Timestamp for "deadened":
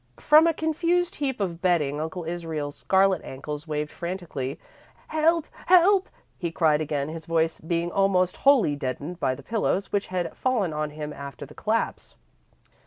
8.75-9.19